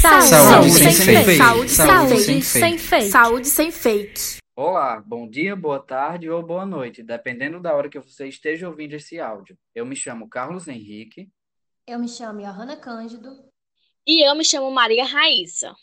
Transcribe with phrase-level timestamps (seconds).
[0.00, 1.24] Saúde, Saúde sem, sem fake.
[1.26, 1.36] fake.
[1.36, 3.10] Saúde, Saúde sem, sem sem fake.
[3.10, 4.38] Saúde sem fake.
[4.56, 8.94] Olá, bom dia, boa tarde ou boa noite, dependendo da hora que você esteja ouvindo
[8.94, 9.58] esse áudio.
[9.74, 11.28] Eu me chamo Carlos Henrique.
[11.86, 13.44] Eu me chamo Johanna Cândido.
[14.06, 15.74] E eu me chamo Maria Raíssa.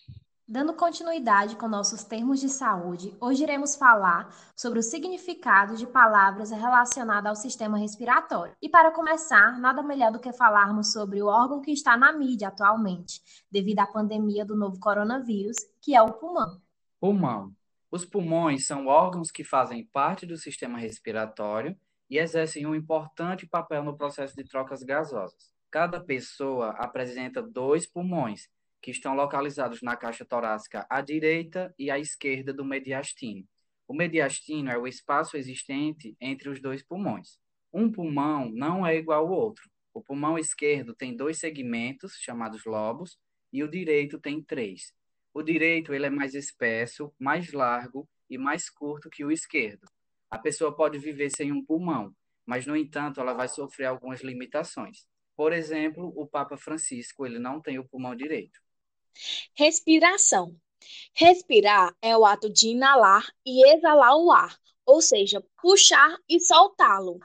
[0.50, 6.52] Dando continuidade com nossos termos de saúde, hoje iremos falar sobre o significado de palavras
[6.52, 8.56] relacionadas ao sistema respiratório.
[8.62, 12.48] E para começar, nada melhor do que falarmos sobre o órgão que está na mídia
[12.48, 13.22] atualmente,
[13.52, 16.62] devido à pandemia do novo coronavírus, que é o pulmão.
[16.98, 17.54] Pulmão.
[17.92, 21.78] Os pulmões são órgãos que fazem parte do sistema respiratório
[22.10, 25.52] e exercem um importante papel no processo de trocas gasosas.
[25.70, 28.48] Cada pessoa apresenta dois pulmões,
[28.82, 33.46] que estão localizados na caixa torácica à direita e à esquerda do mediastino.
[33.88, 37.40] O mediastino é o espaço existente entre os dois pulmões.
[37.74, 39.70] Um pulmão não é igual ao outro.
[39.94, 43.18] O pulmão esquerdo tem dois segmentos, chamados lobos,
[43.52, 44.94] e o direito tem três.
[45.34, 49.88] O direito ele é mais espesso, mais largo e mais curto que o esquerdo.
[50.30, 52.14] A pessoa pode viver sem um pulmão,
[52.46, 55.06] mas, no entanto, ela vai sofrer algumas limitações.
[55.36, 58.60] Por exemplo, o Papa Francisco ele não tem o pulmão direito.
[59.54, 60.56] Respiração.
[61.14, 67.20] Respirar é o ato de inalar e exalar o ar, ou seja, puxar e soltá-lo.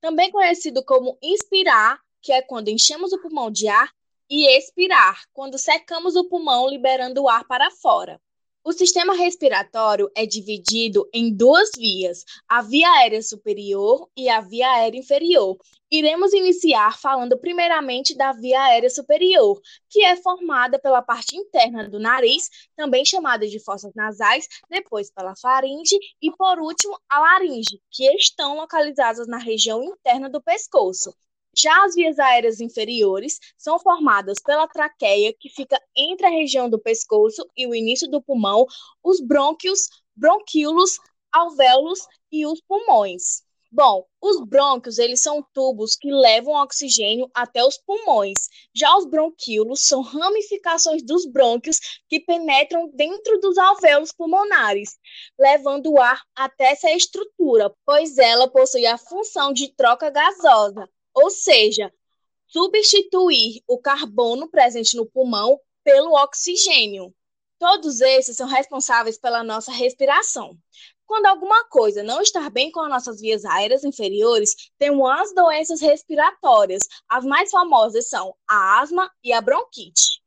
[0.00, 3.90] Também conhecido como inspirar, que é quando enchemos o pulmão de ar,
[4.30, 8.20] e expirar, quando secamos o pulmão liberando o ar para fora.
[8.68, 14.70] O sistema respiratório é dividido em duas vias, a via aérea superior e a via
[14.70, 15.56] aérea inferior.
[15.90, 19.58] Iremos iniciar falando primeiramente da via aérea superior,
[19.88, 25.34] que é formada pela parte interna do nariz, também chamada de fossas nasais, depois pela
[25.34, 31.14] faringe e, por último, a laringe, que estão localizadas na região interna do pescoço.
[31.58, 36.78] Já as vias aéreas inferiores são formadas pela traqueia, que fica entre a região do
[36.78, 38.64] pescoço e o início do pulmão,
[39.02, 41.00] os brônquios, bronquíolos,
[41.32, 43.42] alvéolos e os pulmões.
[43.72, 48.48] Bom, os brônquios, eles são tubos que levam oxigênio até os pulmões.
[48.72, 54.96] Já os bronquíolos são ramificações dos brônquios que penetram dentro dos alvéolos pulmonares,
[55.36, 60.88] levando o ar até essa estrutura, pois ela possui a função de troca gasosa
[61.18, 61.92] ou seja,
[62.46, 67.14] substituir o carbono presente no pulmão pelo oxigênio.
[67.58, 70.56] Todos esses são responsáveis pela nossa respiração.
[71.04, 75.80] Quando alguma coisa não está bem com as nossas vias aéreas inferiores, temos as doenças
[75.80, 76.82] respiratórias.
[77.08, 80.22] As mais famosas são a asma e a bronquite.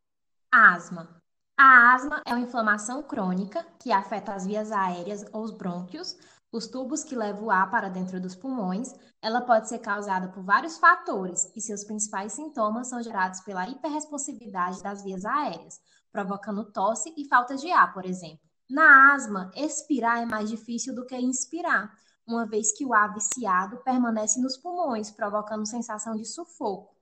[0.52, 1.22] Asma.
[1.56, 6.18] A asma é uma inflamação crônica que afeta as vias aéreas ou os brônquios,
[6.52, 10.44] os tubos que levam o ar para dentro dos pulmões, ela pode ser causada por
[10.44, 15.80] vários fatores e seus principais sintomas são gerados pela hiperresponsividade das vias aéreas,
[16.12, 18.40] provocando tosse e falta de ar, por exemplo.
[18.70, 21.94] Na asma, expirar é mais difícil do que inspirar,
[22.28, 26.96] uma vez que o ar viciado permanece nos pulmões, provocando sensação de sufoco.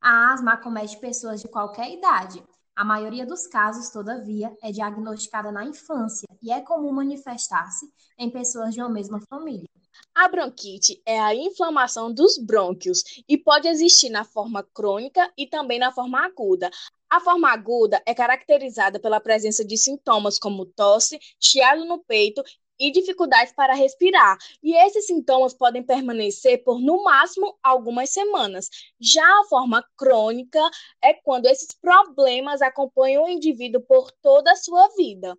[0.00, 2.42] A asma acomete pessoas de qualquer idade,
[2.76, 7.86] a maioria dos casos, todavia, é diagnosticada na infância e é comum manifestar-se
[8.18, 9.68] em pessoas de uma mesma família.
[10.14, 15.78] A bronquite é a inflamação dos brônquios e pode existir na forma crônica e também
[15.78, 16.70] na forma aguda.
[17.08, 22.42] A forma aguda é caracterizada pela presença de sintomas como tosse, chiado no peito
[22.78, 24.36] e dificuldades para respirar.
[24.62, 28.68] E esses sintomas podem permanecer por no máximo algumas semanas.
[29.00, 30.60] Já a forma crônica
[31.02, 35.36] é quando esses problemas acompanham o indivíduo por toda a sua vida.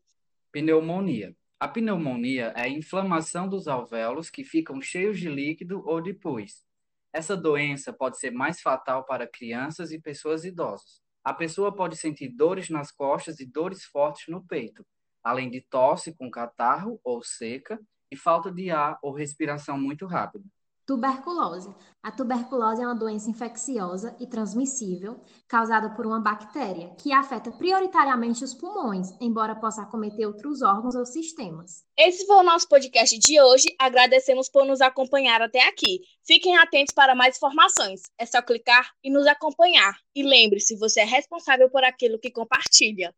[0.52, 1.36] Pneumonia.
[1.60, 6.66] A pneumonia é a inflamação dos alvéolos que ficam cheios de líquido ou de pus.
[7.14, 11.02] Essa doença pode ser mais fatal para crianças e pessoas idosas.
[11.24, 14.86] A pessoa pode sentir dores nas costas e dores fortes no peito
[15.26, 17.80] além de tosse com catarro ou seca
[18.12, 20.46] e falta de ar ou respiração muito rápida.
[20.86, 21.74] Tuberculose.
[22.04, 28.44] A tuberculose é uma doença infecciosa e transmissível causada por uma bactéria que afeta prioritariamente
[28.44, 31.84] os pulmões, embora possa acometer outros órgãos ou sistemas.
[31.98, 33.76] Esse foi o nosso podcast de hoje.
[33.80, 36.02] Agradecemos por nos acompanhar até aqui.
[36.24, 38.04] Fiquem atentos para mais informações.
[38.20, 39.98] É só clicar e nos acompanhar.
[40.14, 43.12] E lembre-se, você é responsável por aquilo que compartilha.